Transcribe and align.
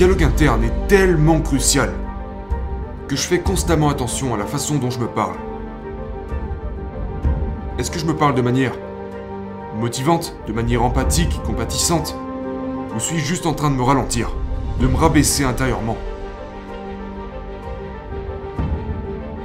dialogue 0.00 0.22
interne 0.22 0.64
est 0.64 0.86
tellement 0.88 1.42
crucial 1.42 1.92
que 3.06 3.16
je 3.16 3.20
fais 3.20 3.40
constamment 3.40 3.90
attention 3.90 4.34
à 4.34 4.38
la 4.38 4.46
façon 4.46 4.76
dont 4.76 4.88
je 4.88 4.98
me 4.98 5.06
parle. 5.06 5.36
Est-ce 7.76 7.90
que 7.90 7.98
je 7.98 8.06
me 8.06 8.16
parle 8.16 8.34
de 8.34 8.40
manière 8.40 8.72
motivante, 9.78 10.34
de 10.46 10.54
manière 10.54 10.82
empathique, 10.82 11.42
compatissante 11.44 12.16
Ou 12.96 12.98
suis-je 12.98 13.26
juste 13.26 13.44
en 13.44 13.52
train 13.52 13.70
de 13.70 13.74
me 13.74 13.82
ralentir, 13.82 14.30
de 14.80 14.86
me 14.86 14.96
rabaisser 14.96 15.44
intérieurement? 15.44 15.98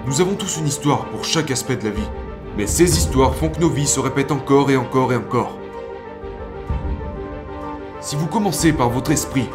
Nous 0.06 0.21
avons 0.21 0.36
tous 0.36 0.56
une 0.56 0.68
histoire 0.68 1.04
pour 1.07 1.25
chaque 1.25 1.51
aspect 1.51 1.75
de 1.75 1.83
la 1.83 1.92
vie, 1.92 2.10
mais 2.56 2.65
ces 2.65 2.97
histoires 2.97 3.36
font 3.36 3.50
que 3.50 3.60
nos 3.60 3.69
vies 3.69 3.87
se 3.87 4.00
répètent 4.00 4.32
encore 4.32 4.71
et 4.71 4.78
encore 4.78 5.11
et 5.11 5.18
encore. 5.18 5.57
Si 8.00 8.15
vous 8.15 8.28
commencez 8.28 8.71
par 8.71 8.89
votre 8.89 9.11
esprit 9.11 9.50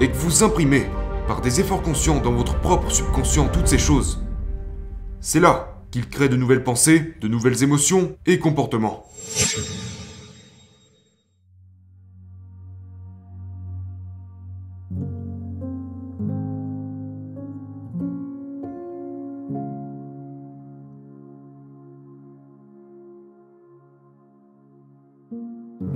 et 0.00 0.10
que 0.10 0.16
vous 0.16 0.42
imprimez 0.42 0.86
par 1.26 1.40
des 1.40 1.60
efforts 1.60 1.82
conscients 1.82 2.20
dans 2.20 2.32
votre 2.32 2.58
propre 2.60 2.90
subconscient 2.90 3.48
toutes 3.48 3.68
ces 3.68 3.78
choses, 3.78 4.24
c'est 5.20 5.40
là 5.40 5.82
qu'il 5.90 6.08
crée 6.08 6.28
de 6.28 6.36
nouvelles 6.36 6.64
pensées, 6.64 7.14
de 7.20 7.28
nouvelles 7.28 7.62
émotions 7.62 8.16
et 8.26 8.38
comportements. 8.38 9.04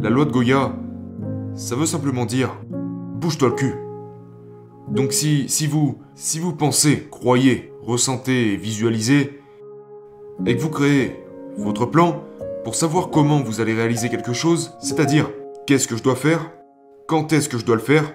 La 0.01 0.11
loi 0.11 0.25
de 0.25 0.33
Goya, 0.33 0.75
ça 1.55 1.77
veut 1.77 1.87
simplement 1.87 2.25
dire 2.25 2.51
bouge-toi 3.21 3.51
le 3.51 3.55
cul. 3.55 3.82
Donc 4.89 5.13
si, 5.13 5.47
vous, 5.67 5.99
si 6.15 6.39
vous 6.39 6.53
pensez, 6.55 7.09
croyez, 7.11 7.73
ressentez 7.83 8.57
visualisez, 8.57 9.41
et 10.47 10.57
que 10.57 10.61
vous 10.61 10.71
créez 10.71 11.25
votre 11.57 11.87
plan 11.87 12.25
pour 12.65 12.75
savoir 12.75 13.11
comment 13.11 13.41
vous 13.41 13.61
allez 13.61 13.75
réaliser 13.75 14.09
quelque 14.09 14.33
chose, 14.33 14.73
c'est-à-dire 14.81 15.31
qu'est-ce 15.67 15.89
que 15.89 15.97
je 15.97 16.03
dois 16.03 16.17
faire, 16.17 16.51
quand 17.07 17.33
est-ce 17.33 17.49
que 17.49 17.59
je 17.59 17.65
dois 17.65 17.77
le 17.77 17.83
faire, 17.83 18.15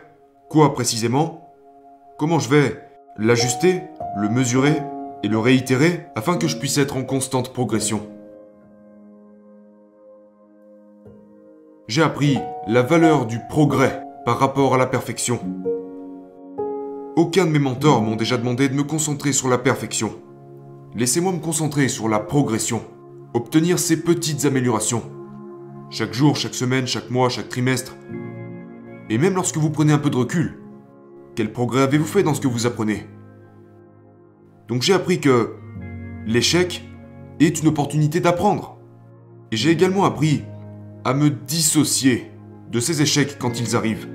quoi 0.49 0.73
précisément, 0.73 1.53
comment 2.17 2.39
je 2.39 2.49
vais 2.49 2.81
l'ajuster, 3.17 3.81
le 4.17 4.29
mesurer 4.29 4.81
et 5.23 5.27
le 5.27 5.39
réitérer 5.39 6.05
afin 6.15 6.37
que 6.37 6.47
je 6.47 6.57
puisse 6.57 6.77
être 6.77 6.97
en 6.97 7.03
constante 7.03 7.53
progression. 7.53 8.01
J'ai 11.87 12.03
appris 12.03 12.37
la 12.67 12.81
valeur 12.81 13.25
du 13.25 13.39
progrès 13.49 14.03
par 14.25 14.39
rapport 14.39 14.75
à 14.75 14.77
la 14.77 14.87
perfection. 14.87 15.39
Aucun 17.17 17.47
de 17.47 17.49
mes 17.49 17.57
mentors 17.57 18.03
m'ont 18.03 18.15
déjà 18.15 18.37
demandé 18.37 18.69
de 18.69 18.75
me 18.75 18.83
concentrer 18.83 19.33
sur 19.33 19.47
la 19.47 19.57
perfection. 19.57 20.11
Laissez-moi 20.93 21.31
me 21.31 21.39
concentrer 21.39 21.87
sur 21.87 22.07
la 22.07 22.19
progression, 22.19 22.83
obtenir 23.33 23.79
ces 23.79 24.03
petites 24.03 24.45
améliorations. 24.45 25.01
Chaque 25.89 26.13
jour, 26.13 26.35
chaque 26.35 26.53
semaine, 26.53 26.85
chaque 26.85 27.09
mois, 27.09 27.27
chaque 27.29 27.49
trimestre. 27.49 27.95
Et 29.09 29.17
même 29.17 29.33
lorsque 29.33 29.57
vous 29.57 29.71
prenez 29.71 29.93
un 29.93 29.97
peu 29.97 30.11
de 30.11 30.15
recul, 30.15 30.59
quel 31.35 31.51
progrès 31.51 31.81
avez-vous 31.81 32.05
fait 32.05 32.21
dans 32.21 32.35
ce 32.35 32.41
que 32.41 32.47
vous 32.47 32.67
apprenez? 32.67 33.07
Donc 34.67 34.83
j'ai 34.83 34.93
appris 34.93 35.19
que 35.19 35.55
l'échec 36.27 36.87
est 37.39 37.59
une 37.63 37.69
opportunité 37.69 38.19
d'apprendre. 38.19 38.77
Et 39.51 39.57
j'ai 39.57 39.71
également 39.71 40.05
appris 40.05 40.43
à 41.03 41.15
me 41.15 41.31
dissocier 41.31 42.31
de 42.71 42.79
ces 42.79 43.01
échecs 43.01 43.39
quand 43.39 43.59
ils 43.59 43.75
arrivent. 43.75 44.07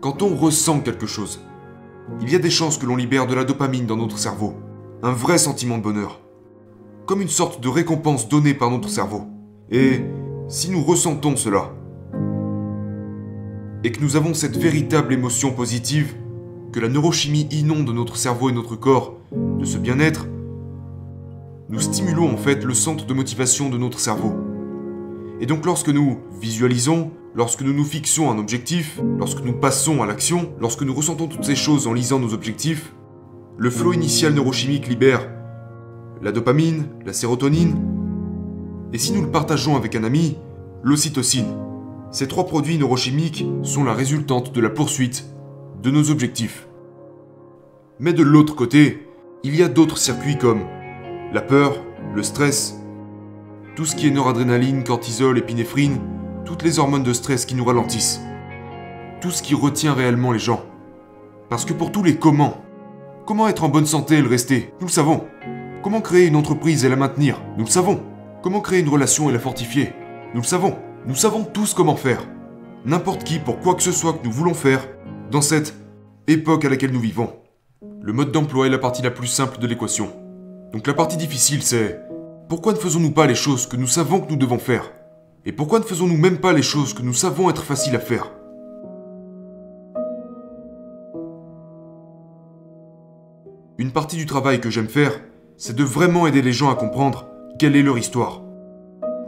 Quand 0.00 0.22
on 0.22 0.34
ressent 0.34 0.80
quelque 0.80 1.06
chose, 1.06 1.40
il 2.22 2.30
y 2.30 2.34
a 2.34 2.38
des 2.38 2.48
chances 2.48 2.78
que 2.78 2.86
l'on 2.86 2.96
libère 2.96 3.26
de 3.26 3.34
la 3.34 3.44
dopamine 3.44 3.84
dans 3.84 3.98
notre 3.98 4.16
cerveau, 4.16 4.54
un 5.02 5.12
vrai 5.12 5.36
sentiment 5.36 5.76
de 5.76 5.82
bonheur, 5.82 6.22
comme 7.04 7.20
une 7.20 7.28
sorte 7.28 7.60
de 7.60 7.68
récompense 7.68 8.26
donnée 8.26 8.54
par 8.54 8.70
notre 8.70 8.88
cerveau. 8.88 9.26
Et 9.70 10.00
si 10.48 10.70
nous 10.70 10.82
ressentons 10.82 11.36
cela, 11.36 11.74
et 13.84 13.92
que 13.92 14.00
nous 14.00 14.16
avons 14.16 14.32
cette 14.32 14.56
véritable 14.56 15.12
émotion 15.12 15.52
positive, 15.52 16.14
que 16.72 16.80
la 16.80 16.88
neurochimie 16.88 17.48
inonde 17.50 17.90
notre 17.90 18.16
cerveau 18.16 18.48
et 18.48 18.54
notre 18.54 18.76
corps 18.76 19.18
de 19.32 19.66
ce 19.66 19.76
bien-être, 19.76 20.26
nous 21.68 21.80
stimulons 21.80 22.32
en 22.32 22.38
fait 22.38 22.64
le 22.64 22.72
centre 22.72 23.04
de 23.04 23.12
motivation 23.12 23.68
de 23.68 23.76
notre 23.76 23.98
cerveau. 23.98 24.32
Et 25.40 25.46
donc 25.46 25.64
lorsque 25.66 25.88
nous 25.88 26.18
visualisons, 26.40 27.10
lorsque 27.34 27.62
nous 27.62 27.72
nous 27.72 27.84
fixons 27.84 28.30
un 28.30 28.38
objectif, 28.38 29.00
lorsque 29.18 29.42
nous 29.42 29.54
passons 29.54 30.02
à 30.02 30.06
l'action, 30.06 30.52
lorsque 30.60 30.82
nous 30.82 30.94
ressentons 30.94 31.26
toutes 31.26 31.44
ces 31.44 31.56
choses 31.56 31.86
en 31.86 31.94
lisant 31.94 32.18
nos 32.18 32.34
objectifs, 32.34 32.92
le 33.56 33.70
flot 33.70 33.94
initial 33.94 34.34
neurochimique 34.34 34.86
libère 34.86 35.26
la 36.22 36.32
dopamine, 36.32 36.86
la 37.06 37.12
sérotonine, 37.12 37.76
et 38.92 38.98
si 38.98 39.12
nous 39.12 39.22
le 39.22 39.30
partageons 39.30 39.76
avec 39.76 39.96
un 39.96 40.04
ami, 40.04 40.36
l'ocytocine. 40.82 41.56
Ces 42.10 42.28
trois 42.28 42.46
produits 42.46 42.76
neurochimiques 42.76 43.46
sont 43.62 43.84
la 43.84 43.94
résultante 43.94 44.52
de 44.52 44.60
la 44.60 44.68
poursuite 44.68 45.26
de 45.82 45.90
nos 45.90 46.10
objectifs. 46.10 46.66
Mais 48.00 48.12
de 48.12 48.22
l'autre 48.22 48.54
côté, 48.54 49.06
il 49.44 49.56
y 49.56 49.62
a 49.62 49.68
d'autres 49.68 49.98
circuits 49.98 50.36
comme 50.36 50.62
la 51.32 51.40
peur, 51.40 51.76
le 52.14 52.22
stress, 52.22 52.79
tout 53.80 53.86
ce 53.86 53.96
qui 53.96 54.08
est 54.08 54.10
noradrénaline, 54.10 54.84
cortisol, 54.84 55.38
épinéphrine, 55.38 56.02
toutes 56.44 56.62
les 56.64 56.78
hormones 56.78 57.02
de 57.02 57.14
stress 57.14 57.46
qui 57.46 57.54
nous 57.54 57.64
ralentissent. 57.64 58.20
Tout 59.22 59.30
ce 59.30 59.42
qui 59.42 59.54
retient 59.54 59.94
réellement 59.94 60.32
les 60.32 60.38
gens. 60.38 60.62
Parce 61.48 61.64
que 61.64 61.72
pour 61.72 61.90
tous 61.90 62.02
les 62.02 62.16
comment, 62.16 62.58
comment 63.24 63.48
être 63.48 63.64
en 63.64 63.70
bonne 63.70 63.86
santé 63.86 64.16
et 64.16 64.20
le 64.20 64.28
rester, 64.28 64.74
nous 64.80 64.86
le 64.86 64.92
savons. 64.92 65.24
Comment 65.82 66.02
créer 66.02 66.26
une 66.26 66.36
entreprise 66.36 66.84
et 66.84 66.90
la 66.90 66.96
maintenir, 66.96 67.40
nous 67.56 67.64
le 67.64 67.70
savons. 67.70 68.02
Comment 68.42 68.60
créer 68.60 68.80
une 68.80 68.88
relation 68.90 69.30
et 69.30 69.32
la 69.32 69.38
fortifier, 69.38 69.94
nous 70.34 70.42
le 70.42 70.46
savons. 70.46 70.76
Nous 71.06 71.14
savons 71.14 71.44
tous 71.44 71.72
comment 71.72 71.96
faire. 71.96 72.20
N'importe 72.84 73.24
qui 73.24 73.38
pour 73.38 73.60
quoi 73.60 73.74
que 73.76 73.82
ce 73.82 73.92
soit 73.92 74.12
que 74.12 74.26
nous 74.26 74.30
voulons 74.30 74.52
faire, 74.52 74.86
dans 75.30 75.40
cette 75.40 75.74
époque 76.26 76.66
à 76.66 76.68
laquelle 76.68 76.92
nous 76.92 77.00
vivons. 77.00 77.32
Le 78.02 78.12
mode 78.12 78.30
d'emploi 78.30 78.66
est 78.66 78.70
la 78.70 78.76
partie 78.76 79.00
la 79.00 79.10
plus 79.10 79.26
simple 79.26 79.58
de 79.58 79.66
l'équation. 79.66 80.12
Donc 80.70 80.86
la 80.86 80.92
partie 80.92 81.16
difficile 81.16 81.62
c'est 81.62 82.09
pourquoi 82.50 82.72
ne 82.72 82.78
faisons-nous 82.78 83.12
pas 83.12 83.28
les 83.28 83.36
choses 83.36 83.68
que 83.68 83.76
nous 83.76 83.86
savons 83.86 84.18
que 84.18 84.28
nous 84.28 84.36
devons 84.36 84.58
faire? 84.58 84.90
Et 85.46 85.52
pourquoi 85.52 85.78
ne 85.78 85.84
faisons-nous 85.84 86.16
même 86.16 86.38
pas 86.38 86.52
les 86.52 86.62
choses 86.62 86.94
que 86.94 87.02
nous 87.02 87.14
savons 87.14 87.48
être 87.48 87.62
faciles 87.62 87.94
à 87.94 88.00
faire? 88.00 88.32
Une 93.78 93.92
partie 93.92 94.16
du 94.16 94.26
travail 94.26 94.60
que 94.60 94.68
j'aime 94.68 94.88
faire, 94.88 95.12
c'est 95.56 95.76
de 95.76 95.84
vraiment 95.84 96.26
aider 96.26 96.42
les 96.42 96.52
gens 96.52 96.70
à 96.70 96.74
comprendre 96.74 97.28
quelle 97.56 97.76
est 97.76 97.84
leur 97.84 97.98
histoire. 97.98 98.42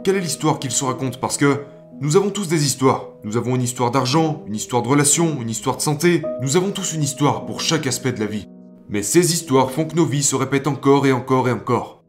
Quelle 0.03 0.17
est 0.17 0.21
l'histoire 0.21 0.59
qu'ils 0.59 0.71
se 0.71 0.83
racontent 0.83 1.19
Parce 1.21 1.37
que 1.37 1.61
nous 2.01 2.17
avons 2.17 2.29
tous 2.29 2.49
des 2.49 2.65
histoires. 2.65 3.07
Nous 3.23 3.37
avons 3.37 3.55
une 3.55 3.61
histoire 3.61 3.91
d'argent, 3.91 4.43
une 4.47 4.55
histoire 4.55 4.81
de 4.81 4.89
relation, 4.89 5.41
une 5.41 5.49
histoire 5.49 5.77
de 5.77 5.81
santé. 5.81 6.23
Nous 6.41 6.57
avons 6.57 6.71
tous 6.71 6.93
une 6.93 7.03
histoire 7.03 7.45
pour 7.45 7.61
chaque 7.61 7.87
aspect 7.87 8.11
de 8.11 8.19
la 8.19 8.25
vie. 8.25 8.49
Mais 8.89 9.01
ces 9.01 9.31
histoires 9.31 9.71
font 9.71 9.85
que 9.85 9.95
nos 9.95 10.05
vies 10.05 10.23
se 10.23 10.35
répètent 10.35 10.67
encore 10.67 11.07
et 11.07 11.13
encore 11.13 11.47
et 11.47 11.53
encore. 11.53 12.02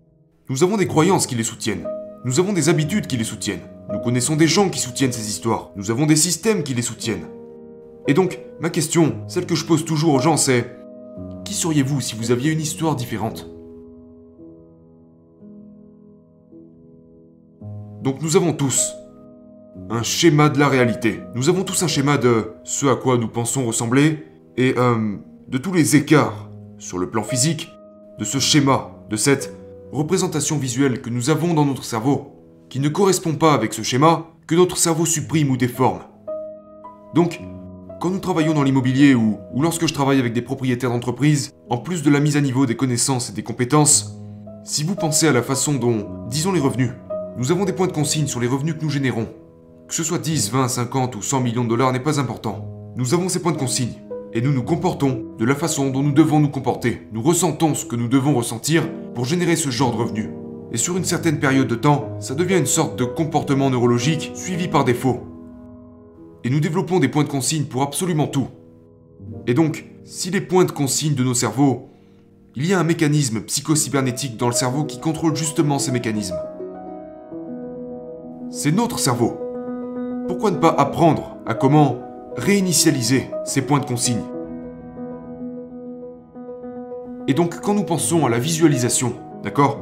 Nous 0.50 0.62
avons 0.62 0.76
des 0.76 0.86
croyances 0.86 1.26
qui 1.26 1.36
les 1.36 1.42
soutiennent. 1.42 1.88
Nous 2.26 2.38
avons 2.38 2.52
des 2.52 2.68
habitudes 2.68 3.06
qui 3.06 3.16
les 3.16 3.24
soutiennent. 3.24 3.62
Nous 3.90 3.98
connaissons 3.98 4.36
des 4.36 4.46
gens 4.46 4.68
qui 4.68 4.78
soutiennent 4.78 5.12
ces 5.12 5.30
histoires. 5.30 5.70
Nous 5.74 5.90
avons 5.90 6.04
des 6.04 6.16
systèmes 6.16 6.62
qui 6.62 6.74
les 6.74 6.82
soutiennent. 6.82 7.24
Et 8.08 8.12
donc, 8.12 8.38
ma 8.60 8.68
question, 8.68 9.24
celle 9.26 9.46
que 9.46 9.54
je 9.54 9.64
pose 9.64 9.86
toujours 9.86 10.12
aux 10.12 10.18
gens, 10.18 10.36
c'est 10.36 10.76
qui 11.46 11.54
seriez-vous 11.54 12.02
si 12.02 12.14
vous 12.14 12.30
aviez 12.30 12.52
une 12.52 12.60
histoire 12.60 12.94
différente? 12.94 13.48
Donc 18.02 18.20
nous 18.20 18.36
avons 18.36 18.52
tous 18.52 18.92
un 19.88 20.02
schéma 20.02 20.50
de 20.50 20.58
la 20.58 20.68
réalité. 20.68 21.20
Nous 21.34 21.48
avons 21.48 21.64
tous 21.64 21.82
un 21.82 21.88
schéma 21.88 22.18
de 22.18 22.52
ce 22.64 22.84
à 22.84 22.96
quoi 22.96 23.16
nous 23.16 23.28
pensons 23.28 23.64
ressembler 23.64 24.26
et 24.58 24.74
euh, 24.76 25.16
de 25.48 25.56
tous 25.56 25.72
les 25.72 25.96
écarts 25.96 26.50
sur 26.76 26.98
le 26.98 27.08
plan 27.08 27.22
physique 27.22 27.70
de 28.18 28.24
ce 28.24 28.38
schéma, 28.38 28.90
de 29.08 29.16
cette 29.16 29.63
représentation 29.94 30.58
visuelle 30.58 31.00
que 31.00 31.08
nous 31.08 31.30
avons 31.30 31.54
dans 31.54 31.64
notre 31.64 31.84
cerveau, 31.84 32.32
qui 32.68 32.80
ne 32.80 32.88
correspond 32.88 33.36
pas 33.36 33.54
avec 33.54 33.72
ce 33.72 33.82
schéma 33.82 34.26
que 34.48 34.56
notre 34.56 34.76
cerveau 34.76 35.06
supprime 35.06 35.52
ou 35.52 35.56
déforme. 35.56 36.00
Donc, 37.14 37.40
quand 38.00 38.10
nous 38.10 38.18
travaillons 38.18 38.54
dans 38.54 38.64
l'immobilier 38.64 39.14
ou, 39.14 39.38
lorsque 39.56 39.86
je 39.86 39.94
travaille 39.94 40.18
avec 40.18 40.32
des 40.32 40.42
propriétaires 40.42 40.90
d'entreprise, 40.90 41.52
en 41.70 41.78
plus 41.78 42.02
de 42.02 42.10
la 42.10 42.18
mise 42.18 42.36
à 42.36 42.40
niveau 42.40 42.66
des 42.66 42.74
connaissances 42.74 43.30
et 43.30 43.32
des 43.34 43.44
compétences, 43.44 44.18
si 44.64 44.82
vous 44.82 44.96
pensez 44.96 45.28
à 45.28 45.32
la 45.32 45.42
façon 45.42 45.74
dont, 45.74 46.26
disons 46.28 46.50
les 46.50 46.60
revenus, 46.60 46.90
nous 47.36 47.52
avons 47.52 47.64
des 47.64 47.72
points 47.72 47.86
de 47.86 47.92
consigne 47.92 48.26
sur 48.26 48.40
les 48.40 48.48
revenus 48.48 48.74
que 48.74 48.82
nous 48.82 48.90
générons, 48.90 49.28
que 49.86 49.94
ce 49.94 50.02
soit 50.02 50.18
10, 50.18 50.50
20, 50.50 50.66
50 50.66 51.14
ou 51.14 51.22
100 51.22 51.40
millions 51.40 51.64
de 51.64 51.68
dollars 51.68 51.92
n'est 51.92 52.00
pas 52.00 52.18
important. 52.18 52.66
Nous 52.96 53.14
avons 53.14 53.28
ces 53.28 53.40
points 53.40 53.52
de 53.52 53.58
consigne 53.58 53.92
et 54.34 54.40
nous 54.40 54.52
nous 54.52 54.64
comportons 54.64 55.24
de 55.38 55.44
la 55.44 55.54
façon 55.54 55.90
dont 55.90 56.02
nous 56.02 56.12
devons 56.12 56.40
nous 56.40 56.48
comporter. 56.48 57.02
Nous 57.12 57.22
ressentons 57.22 57.74
ce 57.74 57.86
que 57.86 57.94
nous 57.94 58.08
devons 58.08 58.34
ressentir 58.34 58.82
pour 59.14 59.24
générer 59.24 59.54
ce 59.54 59.70
genre 59.70 59.92
de 59.92 59.96
revenus. 59.96 60.28
Et 60.72 60.76
sur 60.76 60.96
une 60.96 61.04
certaine 61.04 61.38
période 61.38 61.68
de 61.68 61.76
temps, 61.76 62.16
ça 62.18 62.34
devient 62.34 62.58
une 62.58 62.66
sorte 62.66 62.98
de 62.98 63.04
comportement 63.04 63.70
neurologique 63.70 64.32
suivi 64.34 64.66
par 64.66 64.84
défaut. 64.84 65.20
Et 66.42 66.50
nous 66.50 66.58
développons 66.58 66.98
des 66.98 67.08
points 67.08 67.22
de 67.22 67.28
consigne 67.28 67.64
pour 67.64 67.82
absolument 67.82 68.26
tout. 68.26 68.48
Et 69.46 69.54
donc, 69.54 69.86
si 70.02 70.30
les 70.30 70.40
points 70.40 70.64
de 70.64 70.72
consigne 70.72 71.14
de 71.14 71.22
nos 71.22 71.32
cerveaux, 71.32 71.88
il 72.56 72.66
y 72.66 72.74
a 72.74 72.80
un 72.80 72.84
mécanisme 72.84 73.40
psychocybernétique 73.40 74.36
dans 74.36 74.48
le 74.48 74.52
cerveau 74.52 74.84
qui 74.84 75.00
contrôle 75.00 75.36
justement 75.36 75.78
ces 75.78 75.92
mécanismes. 75.92 76.38
C'est 78.50 78.72
notre 78.72 78.98
cerveau. 78.98 79.38
Pourquoi 80.26 80.50
ne 80.50 80.58
pas 80.58 80.74
apprendre 80.76 81.36
à 81.46 81.54
comment 81.54 81.98
réinitialiser 82.36 83.30
ces 83.44 83.62
points 83.62 83.80
de 83.80 83.86
consigne 83.86 84.22
Et 87.26 87.34
donc 87.34 87.60
quand 87.60 87.74
nous 87.74 87.84
pensons 87.84 88.26
à 88.26 88.28
la 88.28 88.38
visualisation, 88.38 89.14
d'accord? 89.42 89.80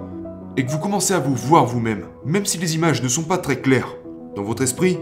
Et 0.57 0.65
que 0.65 0.71
vous 0.71 0.79
commencez 0.79 1.15
à 1.15 1.19
vous 1.19 1.35
voir 1.35 1.65
vous-même, 1.65 2.05
même 2.25 2.47
si 2.47 2.59
les 2.59 2.75
images 2.75 3.03
ne 3.03 3.09
sont 3.09 3.23
pas 3.23 3.39
très 3.39 3.61
claires, 3.61 3.97
dans 4.37 4.43
votre 4.43 4.63
esprit, 4.63 4.99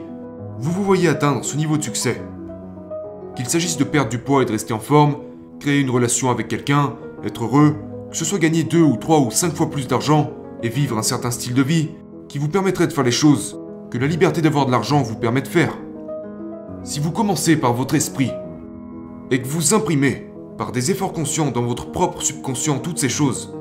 vous 0.59 0.71
vous 0.71 0.85
voyez 0.85 1.09
atteindre 1.09 1.45
ce 1.45 1.57
niveau 1.57 1.77
de 1.77 1.83
succès. 1.83 2.23
Qu'il 3.35 3.49
s'agisse 3.49 3.77
de 3.77 3.85
perdre 3.85 4.11
du 4.11 4.19
poids 4.19 4.43
et 4.43 4.47
de 4.47 4.53
rester 4.53 4.73
en 4.73 4.79
forme, 4.79 5.17
créer 5.59 5.81
une 5.81 5.91
relation 5.91 6.31
avec 6.31 6.49
quelqu'un, 6.49 6.95
être 7.25 7.45
heureux, 7.45 7.75
que 8.11 8.17
ce 8.17 8.25
soit 8.25 8.39
gagner 8.39 8.65
deux 8.65 8.83
ou 8.83 8.97
trois 8.97 9.21
ou 9.21 9.31
cinq 9.31 9.55
fois 9.55 9.71
plus 9.71 9.89
d'argent 9.89 10.31
et 10.63 10.69
vivre 10.69 10.99
un 10.99 11.03
certain 11.03 11.31
style 11.31 11.55
de 11.55 11.63
vie 11.63 11.91
qui 12.29 12.39
vous 12.39 12.49
permettrait 12.49 12.87
de 12.87 12.93
faire 12.93 13.05
les 13.05 13.11
choses 13.11 13.61
que 13.91 13.99
la 13.99 14.07
liberté 14.07 14.41
d'avoir 14.41 14.67
de 14.67 14.71
l'argent 14.71 15.03
vous 15.03 15.17
permet 15.17 15.43
de 15.43 15.49
faire. 15.49 15.77
Si 16.83 16.99
vous 16.99 17.11
commencez 17.11 17.57
par 17.57 17.75
votre 17.75 17.95
esprit 17.95 18.33
et 19.31 19.43
que 19.43 19.47
vous 19.47 19.75
imprimez 19.75 20.33
par 20.57 20.73
des 20.73 20.91
efforts 20.91 21.13
conscients 21.13 21.51
dans 21.51 21.63
votre 21.63 21.93
propre 21.93 22.23
subconscient 22.23 22.79
toutes 22.79 22.99
ces 22.99 23.11
choses, 23.11 23.55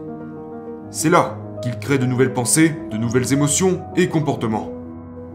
c'est 0.90 1.10
là 1.10 1.38
qu'il 1.62 1.78
crée 1.80 1.98
de 1.98 2.06
nouvelles 2.06 2.34
pensées, 2.34 2.74
de 2.90 2.98
nouvelles 2.98 3.34
émotions 3.34 3.82
et 3.98 4.08
comportements. 4.08 4.72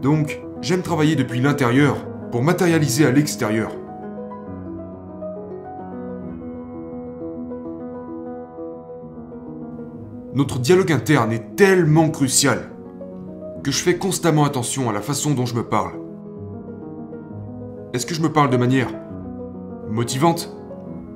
Donc, 0.01 0.41
j'aime 0.61 0.81
travailler 0.81 1.15
depuis 1.15 1.39
l'intérieur 1.39 1.95
pour 2.31 2.41
matérialiser 2.41 3.05
à 3.05 3.11
l'extérieur. 3.11 3.71
Notre 10.33 10.57
dialogue 10.57 10.91
interne 10.91 11.31
est 11.31 11.55
tellement 11.55 12.09
crucial 12.09 12.71
que 13.63 13.71
je 13.71 13.81
fais 13.81 13.97
constamment 13.97 14.43
attention 14.43 14.89
à 14.89 14.93
la 14.93 15.01
façon 15.01 15.35
dont 15.35 15.45
je 15.45 15.55
me 15.55 15.63
parle. 15.63 16.04
Est-ce 17.93 18.05
que 18.05 18.13
je 18.15 18.21
me 18.21 18.31
parle 18.31 18.49
de 18.49 18.57
manière 18.57 18.89
motivante 19.89 20.55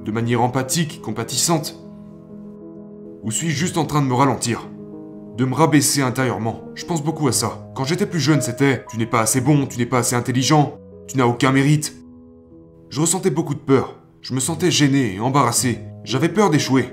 De 0.05 0.11
manière 0.11 0.41
empathique, 0.41 1.01
compatissante? 1.01 1.75
Ou 3.23 3.31
suis-je 3.31 3.55
juste 3.55 3.77
en 3.77 3.85
train 3.85 4.01
de 4.01 4.07
me 4.07 4.13
ralentir 4.13 4.67
De 5.37 5.45
me 5.45 5.53
rabaisser 5.53 6.01
intérieurement? 6.01 6.61
Je 6.75 6.85
pense 6.85 7.03
beaucoup 7.03 7.27
à 7.27 7.31
ça. 7.31 7.71
Quand 7.75 7.83
j'étais 7.83 8.05
plus 8.05 8.19
jeune, 8.19 8.41
c'était 8.41 8.85
tu 8.89 8.97
n'es 8.97 9.05
pas 9.05 9.21
assez 9.21 9.41
bon, 9.41 9.65
tu 9.65 9.77
n'es 9.77 9.85
pas 9.85 9.99
assez 9.99 10.15
intelligent, 10.15 10.79
tu 11.07 11.17
n'as 11.17 11.25
aucun 11.25 11.51
mérite. 11.51 11.95
Je 12.89 13.01
ressentais 13.01 13.29
beaucoup 13.29 13.55
de 13.55 13.59
peur. 13.59 13.95
Je 14.21 14.33
me 14.33 14.39
sentais 14.39 14.71
gêné 14.71 15.15
et 15.15 15.19
embarrassé. 15.19 15.79
J'avais 16.03 16.29
peur 16.29 16.49
d'échouer. 16.49 16.89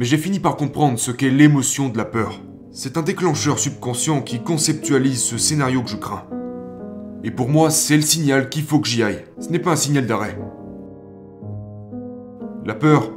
mais 0.00 0.06
j'ai 0.06 0.16
fini 0.16 0.40
par 0.40 0.56
comprendre 0.56 0.98
ce 0.98 1.10
qu'est 1.10 1.28
l'émotion 1.28 1.90
de 1.90 1.98
la 1.98 2.06
peur. 2.06 2.40
C'est 2.72 2.96
un 2.96 3.02
déclencheur 3.02 3.58
subconscient 3.58 4.22
qui 4.22 4.44
conceptualise 4.44 5.20
ce 5.20 5.38
scénario 5.38 5.82
que 5.82 5.90
je 5.90 5.96
crains. 5.96 6.24
Et 7.24 7.32
pour 7.32 7.48
moi, 7.48 7.68
c'est 7.68 7.96
le 7.96 8.02
signal 8.02 8.48
qu'il 8.48 8.62
faut 8.62 8.78
que 8.78 8.86
j'y 8.86 9.02
aille. 9.02 9.24
Ce 9.40 9.48
n'est 9.48 9.58
pas 9.58 9.72
un 9.72 9.76
signal 9.76 10.06
d'arrêt. 10.06 10.38
La 12.64 12.74
peur 12.74 13.10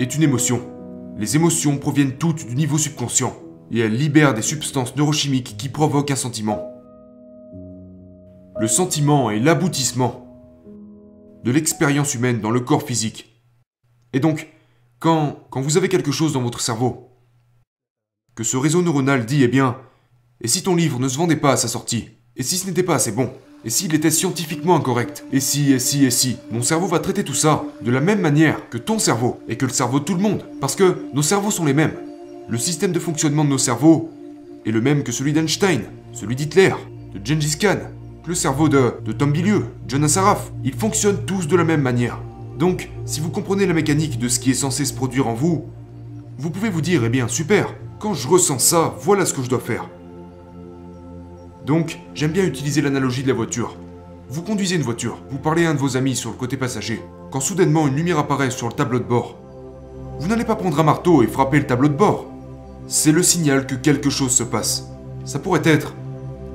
est 0.00 0.16
une 0.16 0.24
émotion. 0.24 0.60
Les 1.16 1.36
émotions 1.36 1.78
proviennent 1.78 2.18
toutes 2.18 2.48
du 2.48 2.56
niveau 2.56 2.78
subconscient 2.78 3.32
et 3.70 3.78
elles 3.78 3.96
libèrent 3.96 4.34
des 4.34 4.42
substances 4.42 4.96
neurochimiques 4.96 5.56
qui 5.56 5.68
provoquent 5.68 6.10
un 6.10 6.16
sentiment. 6.16 6.60
Le 8.58 8.66
sentiment 8.66 9.30
est 9.30 9.38
l'aboutissement 9.38 10.26
de 11.44 11.52
l'expérience 11.52 12.16
humaine 12.16 12.40
dans 12.40 12.50
le 12.50 12.60
corps 12.60 12.82
physique. 12.82 13.40
Et 14.12 14.18
donc, 14.18 14.48
quand, 14.98 15.36
quand 15.50 15.60
vous 15.60 15.76
avez 15.76 15.88
quelque 15.88 16.10
chose 16.10 16.32
dans 16.32 16.42
votre 16.42 16.60
cerveau, 16.60 17.08
que 18.38 18.44
ce 18.44 18.56
réseau 18.56 18.82
neuronal 18.82 19.26
dit, 19.26 19.42
eh 19.42 19.48
bien, 19.48 19.78
et 20.40 20.46
si 20.46 20.62
ton 20.62 20.76
livre 20.76 21.00
ne 21.00 21.08
se 21.08 21.18
vendait 21.18 21.34
pas 21.34 21.50
à 21.50 21.56
sa 21.56 21.66
sortie? 21.66 22.10
Et 22.36 22.44
si 22.44 22.56
ce 22.56 22.68
n'était 22.68 22.84
pas 22.84 22.94
assez 22.94 23.10
bon? 23.10 23.32
Et 23.64 23.68
s'il 23.68 23.92
était 23.96 24.12
scientifiquement 24.12 24.76
incorrect? 24.76 25.24
Et 25.32 25.40
si, 25.40 25.72
et 25.72 25.80
si, 25.80 26.04
et 26.04 26.12
si? 26.12 26.36
Mon 26.52 26.62
cerveau 26.62 26.86
va 26.86 27.00
traiter 27.00 27.24
tout 27.24 27.34
ça 27.34 27.64
de 27.82 27.90
la 27.90 28.00
même 28.00 28.20
manière 28.20 28.68
que 28.68 28.78
ton 28.78 29.00
cerveau 29.00 29.40
et 29.48 29.56
que 29.56 29.66
le 29.66 29.72
cerveau 29.72 29.98
de 29.98 30.04
tout 30.04 30.14
le 30.14 30.20
monde. 30.20 30.44
Parce 30.60 30.76
que 30.76 30.98
nos 31.14 31.22
cerveaux 31.22 31.50
sont 31.50 31.64
les 31.64 31.74
mêmes. 31.74 31.94
Le 32.48 32.58
système 32.58 32.92
de 32.92 33.00
fonctionnement 33.00 33.44
de 33.44 33.50
nos 33.50 33.58
cerveaux 33.58 34.08
est 34.64 34.70
le 34.70 34.80
même 34.80 35.02
que 35.02 35.10
celui 35.10 35.32
d'Einstein, 35.32 35.82
celui 36.12 36.36
d'Hitler, 36.36 36.74
de 37.12 37.20
Gengis 37.26 37.58
Khan, 37.58 37.90
que 38.22 38.28
le 38.28 38.36
cerveau 38.36 38.68
de, 38.68 38.94
de 39.04 39.10
Tom 39.10 39.32
Bilieu, 39.32 39.64
John 39.88 40.04
Assaraf. 40.04 40.52
Ils 40.62 40.74
fonctionnent 40.74 41.26
tous 41.26 41.48
de 41.48 41.56
la 41.56 41.64
même 41.64 41.82
manière. 41.82 42.20
Donc, 42.56 42.88
si 43.04 43.18
vous 43.18 43.30
comprenez 43.30 43.66
la 43.66 43.74
mécanique 43.74 44.20
de 44.20 44.28
ce 44.28 44.38
qui 44.38 44.52
est 44.52 44.54
censé 44.54 44.84
se 44.84 44.94
produire 44.94 45.26
en 45.26 45.34
vous, 45.34 45.64
vous 46.38 46.50
pouvez 46.50 46.70
vous 46.70 46.82
dire, 46.82 47.02
eh 47.04 47.08
bien, 47.08 47.26
super, 47.26 47.74
quand 47.98 48.14
je 48.14 48.28
ressens 48.28 48.58
ça, 48.60 48.94
voilà 49.00 49.26
ce 49.26 49.34
que 49.34 49.42
je 49.42 49.50
dois 49.50 49.58
faire. 49.58 49.88
Donc, 51.66 51.98
j'aime 52.14 52.32
bien 52.32 52.44
utiliser 52.44 52.80
l'analogie 52.80 53.22
de 53.22 53.28
la 53.28 53.34
voiture. 53.34 53.76
Vous 54.28 54.42
conduisez 54.42 54.76
une 54.76 54.82
voiture, 54.82 55.18
vous 55.30 55.38
parlez 55.38 55.66
à 55.66 55.70
un 55.70 55.74
de 55.74 55.78
vos 55.78 55.96
amis 55.96 56.16
sur 56.16 56.30
le 56.30 56.36
côté 56.36 56.56
passager. 56.56 57.02
Quand 57.30 57.40
soudainement 57.40 57.86
une 57.86 57.96
lumière 57.96 58.18
apparaît 58.18 58.50
sur 58.50 58.68
le 58.68 58.74
tableau 58.74 58.98
de 58.98 59.04
bord, 59.04 59.36
vous 60.18 60.28
n'allez 60.28 60.44
pas 60.44 60.56
prendre 60.56 60.78
un 60.78 60.84
marteau 60.84 61.22
et 61.22 61.26
frapper 61.26 61.58
le 61.58 61.66
tableau 61.66 61.88
de 61.88 61.94
bord. 61.94 62.26
C'est 62.86 63.12
le 63.12 63.22
signal 63.22 63.66
que 63.66 63.74
quelque 63.74 64.10
chose 64.10 64.32
se 64.32 64.42
passe. 64.42 64.88
Ça 65.24 65.38
pourrait 65.38 65.62
être 65.64 65.94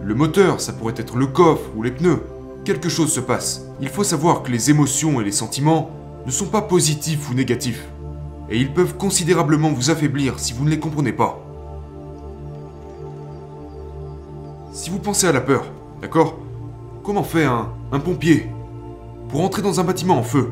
le 0.01 0.15
moteur, 0.15 0.59
ça 0.59 0.73
pourrait 0.73 0.95
être 0.97 1.15
le 1.15 1.27
coffre 1.27 1.69
ou 1.75 1.83
les 1.83 1.91
pneus 1.91 2.21
quelque 2.63 2.89
chose 2.89 3.11
se 3.11 3.19
passe. 3.19 3.65
Il 3.81 3.89
faut 3.89 4.03
savoir 4.03 4.43
que 4.43 4.51
les 4.51 4.69
émotions 4.69 5.19
et 5.19 5.23
les 5.23 5.31
sentiments 5.31 5.89
ne 6.25 6.31
sont 6.31 6.45
pas 6.45 6.61
positifs 6.61 7.29
ou 7.29 7.33
négatifs. 7.33 7.85
Et 8.49 8.59
ils 8.59 8.73
peuvent 8.73 8.97
considérablement 8.97 9.71
vous 9.71 9.89
affaiblir 9.89 10.39
si 10.39 10.53
vous 10.53 10.65
ne 10.65 10.69
les 10.69 10.79
comprenez 10.79 11.13
pas. 11.13 11.39
Si 14.71 14.89
vous 14.89 14.99
pensez 14.99 15.27
à 15.27 15.31
la 15.31 15.41
peur, 15.41 15.65
d'accord? 16.01 16.39
Comment 17.03 17.23
fait 17.23 17.45
un, 17.45 17.69
pompier 17.99 18.49
pour 19.29 19.43
entrer 19.43 19.61
dans 19.61 19.79
un 19.79 19.83
bâtiment 19.83 20.17
en 20.17 20.23
feu? 20.23 20.51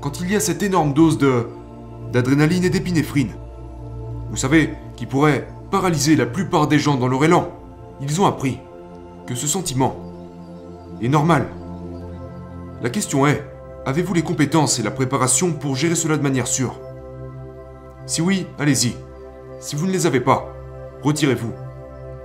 Quand 0.00 0.20
il 0.20 0.30
y 0.30 0.36
a 0.36 0.40
cette 0.40 0.62
énorme 0.62 0.92
dose 0.92 1.18
de 1.18 1.48
d'adrénaline 2.12 2.64
et 2.64 2.70
d'épinéphrine, 2.70 3.32
vous 4.30 4.36
savez, 4.36 4.74
qui 4.96 5.04
pourrait 5.04 5.46
paralyser 5.70 6.16
la 6.16 6.24
plupart 6.24 6.66
des 6.66 6.78
gens 6.78 6.96
dans 6.96 7.08
leur 7.08 7.22
élan, 7.24 7.48
ils 8.00 8.20
ont 8.20 8.26
appris 8.26 8.58
que 9.26 9.34
ce 9.34 9.46
sentiment 9.46 9.96
est 11.02 11.08
normal. 11.08 11.48
La 12.80 12.90
question 12.90 13.26
est, 13.26 13.44
avez-vous 13.86 14.14
les 14.14 14.22
compétences 14.22 14.78
et 14.78 14.82
la 14.82 14.90
préparation 14.90 15.52
pour 15.52 15.76
gérer 15.76 15.94
cela 15.94 16.16
de 16.16 16.22
manière 16.22 16.46
sûre? 16.46 16.78
Si 18.06 18.22
oui, 18.22 18.46
allez-y. 18.58 18.96
Si 19.60 19.76
vous 19.76 19.86
ne 19.86 19.92
les 19.92 20.06
avez 20.06 20.20
pas, 20.20 20.54
retirez-vous. 21.02 21.52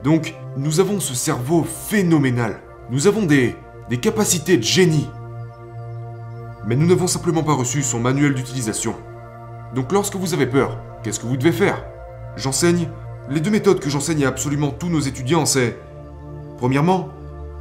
Donc, 0.04 0.36
nous 0.58 0.80
avons 0.80 1.00
ce 1.00 1.14
cerveau 1.14 1.64
phénoménal. 1.64 2.60
Nous 2.90 3.08
avons 3.08 3.24
des, 3.24 3.56
capacités 4.02 4.58
de 4.58 4.64
génie. 4.64 5.10
Mais 6.66 6.76
nous 6.76 6.88
n'avons 6.88 7.08
simplement 7.08 7.44
pas 7.44 7.54
reçu 7.54 7.84
son 7.84 8.00
manuel 8.00 8.34
d'utilisation. 8.34 8.96
Donc 9.76 9.92
lorsque 9.92 10.16
vous 10.16 10.34
avez 10.34 10.48
peur, 10.48 10.80
qu'est-ce 11.04 11.20
que 11.20 11.26
vous 11.26 11.38
devez 11.38 11.52
faire? 11.52 11.84
J'enseigne. 12.36 12.88
Les 13.30 13.40
deux 13.40 13.52
méthodes 13.52 13.80
que 13.80 13.90
j'enseigne 13.90 14.26
à 14.26 14.30
absolument 14.30 14.72
tous 14.72 14.90
nos 14.90 15.00
étudiants, 15.00 15.46
c'est... 15.46 15.78
Premièrement, 16.58 17.10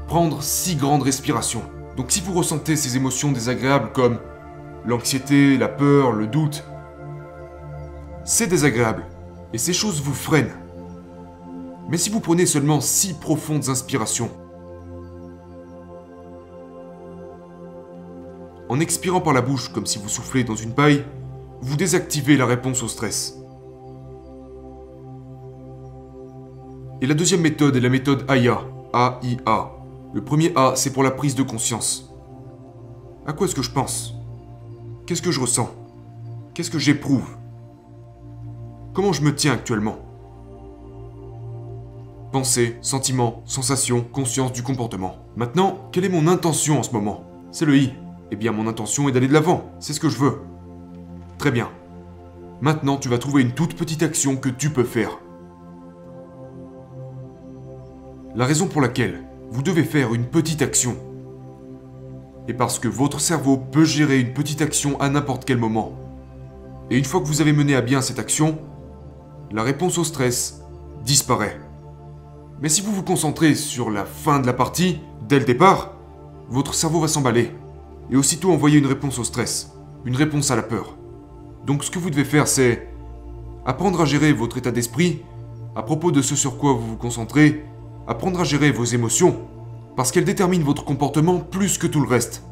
prendre 0.07 0.43
six 0.43 0.77
grandes 0.77 1.03
respirations. 1.03 1.63
Donc 1.97 2.11
si 2.11 2.21
vous 2.21 2.33
ressentez 2.33 2.77
ces 2.77 2.97
émotions 2.97 3.33
désagréables 3.33 3.93
comme 3.93 4.19
l'anxiété, 4.87 5.59
la 5.59 5.69
peur, 5.69 6.13
le 6.13 6.27
doute, 6.27 6.65
c'est 8.25 8.47
désagréable 8.47 9.05
et 9.53 9.59
ces 9.59 9.73
choses 9.73 10.01
vous 10.01 10.15
freinent. 10.15 10.55
Mais 11.89 11.99
si 11.99 12.11
vous 12.11 12.21
prenez 12.21 12.47
seulement 12.47 12.81
six 12.81 13.15
profondes 13.15 13.69
inspirations, 13.69 14.31
en 18.69 18.81
expirant 18.81 19.21
par 19.21 19.35
la 19.35 19.43
bouche 19.43 19.69
comme 19.69 19.85
si 19.85 19.99
vous 19.99 20.09
soufflez 20.09 20.45
dans 20.45 20.57
une 20.57 20.73
paille, 20.73 21.05
vous 21.61 21.77
désactivez 21.77 22.37
la 22.39 22.47
réponse 22.47 22.83
au 22.83 22.89
stress. 22.89 23.39
Et 27.03 27.07
la 27.07 27.15
deuxième 27.15 27.43
méthode 27.43 27.77
est 27.77 27.81
la 27.81 27.89
méthode 27.91 28.25
AIA, 28.31 28.61
A-I-A. 28.95 29.82
Le 30.15 30.23
premier 30.23 30.53
A, 30.57 30.75
c'est 30.77 30.93
pour 30.93 31.03
la 31.03 31.11
prise 31.11 31.35
de 31.35 31.43
conscience. 31.43 32.13
À 33.27 33.33
quoi 33.33 33.47
est-ce 33.47 33.55
que 33.55 33.63
je 33.63 33.71
pense? 33.71 34.15
Qu'est-ce 35.07 35.23
que 35.23 35.31
je 35.31 35.41
ressens? 35.41 35.71
Qu'est-ce 36.53 36.71
que 36.71 36.79
j'éprouve? 36.79 37.29
Comment 38.93 39.15
je 39.15 39.23
me 39.23 39.35
tiens 39.35 39.55
actuellement? 39.55 39.97
Pensée, 42.31 42.77
sentiment, 42.83 43.43
sensation, 43.47 44.03
conscience 44.03 44.53
du 44.53 44.63
comportement. 44.63 45.17
Maintenant, 45.35 45.79
quelle 45.93 46.05
est 46.05 46.11
mon 46.11 46.27
intention 46.27 46.79
en 46.79 46.83
ce 46.83 46.93
moment? 46.93 47.25
C'est 47.51 47.65
le 47.65 47.79
I. 47.79 47.95
Eh 48.31 48.37
bien, 48.37 48.53
mon 48.53 48.67
intention 48.67 49.09
est 49.09 49.13
d'aller 49.13 49.29
de 49.29 49.33
l'avant. 49.33 49.71
C'est 49.81 49.95
ce 49.95 50.01
que 50.01 50.11
je 50.11 50.19
veux. 50.19 50.43
Très 51.39 51.51
bien. 51.51 51.71
Maintenant, 52.61 52.99
tu 52.99 53.09
vas 53.09 53.19
trouver 53.19 53.41
une 53.41 53.53
toute 53.53 53.77
petite 53.77 54.03
action 54.03 54.37
que 54.37 54.51
tu 54.51 54.69
peux 54.69 54.85
faire. 54.85 55.19
La 58.35 58.45
raison 58.45 58.67
pour 58.67 58.83
laquelle 58.83 59.25
vous 59.53 59.63
devez 59.63 59.85
faire 59.85 60.15
une 60.15 60.25
petite 60.25 60.63
action 60.63 60.97
est 62.49 62.55
parce 62.55 62.79
que 62.79 62.89
votre 62.89 63.21
cerveau 63.21 63.59
peut 63.59 63.85
gérer 63.85 64.19
une 64.19 64.33
petite 64.33 64.63
action 64.63 64.99
à 64.99 65.11
n'importe 65.11 65.45
quel 65.45 65.59
moment. 65.59 65.93
Et 66.91 66.97
une 66.97 67.05
fois 67.05 67.21
que 67.21 67.27
vous 67.27 67.43
avez 67.43 67.53
mené 67.53 67.75
à 67.77 67.83
bien 67.83 68.01
cette 68.01 68.19
action, 68.19 68.59
la 69.53 69.63
réponse 69.63 69.99
au 69.99 70.05
stress 70.05 70.63
disparaît. 71.05 71.61
Mais 72.63 72.71
si 72.71 72.81
vous 72.81 72.93
vous 72.93 73.03
concentrez 73.03 73.55
sur 73.55 73.91
la 73.91 74.07
fin 74.07 74.41
de 74.41 74.47
la 74.47 74.55
partie, 74.55 75.01
dès 75.29 75.39
le 75.39 75.45
départ, 75.45 75.93
votre 76.49 76.73
cerveau 76.73 77.01
va 77.01 77.09
s'emballer 77.09 77.51
et 78.11 78.17
aussitôt 78.17 78.53
envoyer 78.53 78.79
une 78.79 78.87
réponse 78.87 79.19
au 79.19 79.25
stress, 79.25 79.73
une 80.07 80.17
réponse 80.17 80.51
à 80.51 80.57
la 80.57 80.63
peur. 80.63 80.97
Donc 81.67 81.85
ce 81.85 81.91
que 81.91 81.99
vous 81.99 82.11
devez 82.11 82.25
faire, 82.25 82.49
c'est 82.49 82.89
apprendre 83.67 84.01
à 84.01 84.07
gérer 84.07 84.33
votre 84.33 84.57
état 84.57 84.73
d'esprit 84.73 85.23
à 85.77 85.83
propos 85.83 86.11
de 86.11 86.23
ce 86.23 86.37
sur 86.37 86.57
quoi 86.57 86.73
vous 86.73 86.89
vous 86.89 86.97
concentrez, 86.97 87.67
apprendre 88.07 88.41
à 88.41 88.45
gérer 88.45 88.71
vos 88.71 88.85
émotions, 88.85 89.49
parce 89.97 90.11
qu'elles 90.11 90.25
déterminent 90.25 90.65
votre 90.65 90.85
comportement 90.85 91.39
plus 91.39 91.79
que 91.79 91.87
tout 91.87 92.01
le 92.01 92.09
reste. 92.09 92.43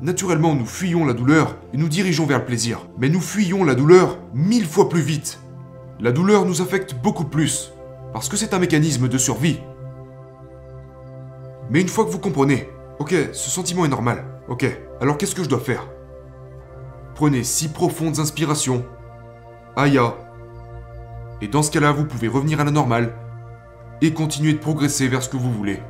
Naturellement, 0.00 0.54
nous 0.54 0.66
fuyons 0.66 1.04
la 1.04 1.12
douleur 1.12 1.56
et 1.72 1.76
nous 1.76 1.88
dirigeons 1.88 2.26
vers 2.26 2.38
le 2.38 2.44
plaisir, 2.44 2.86
mais 2.98 3.08
nous 3.08 3.20
fuyons 3.20 3.64
la 3.64 3.74
douleur 3.74 4.18
mille 4.32 4.66
fois 4.66 4.88
plus 4.88 5.00
vite. 5.00 5.40
La 6.00 6.12
douleur 6.12 6.44
nous 6.44 6.62
affecte 6.62 6.94
beaucoup 7.02 7.24
plus, 7.24 7.72
parce 8.12 8.28
que 8.28 8.36
c'est 8.36 8.54
un 8.54 8.60
mécanisme 8.60 9.08
de 9.08 9.18
survie. 9.18 9.60
Mais 11.70 11.80
une 11.80 11.88
fois 11.88 12.04
que 12.04 12.10
vous 12.10 12.20
comprenez, 12.20 12.68
ok, 12.98 13.14
ce 13.32 13.50
sentiment 13.50 13.84
est 13.84 13.88
normal, 13.88 14.24
ok, 14.48 14.64
alors 15.00 15.18
qu'est-ce 15.18 15.34
que 15.34 15.44
je 15.44 15.48
dois 15.48 15.60
faire? 15.60 15.86
Prenez 17.14 17.42
six 17.42 17.68
profondes 17.68 18.20
inspirations. 18.20 18.84
Aya. 19.76 20.14
Et 21.40 21.48
dans 21.48 21.62
ce 21.62 21.70
cas-là, 21.72 21.92
vous 21.92 22.04
pouvez 22.04 22.28
revenir 22.28 22.60
à 22.60 22.64
la 22.64 22.70
normale 22.70 23.12
et 24.00 24.12
continuer 24.12 24.52
de 24.52 24.58
progresser 24.58 25.08
vers 25.08 25.22
ce 25.22 25.28
que 25.28 25.36
vous 25.36 25.52
voulez. 25.52 25.80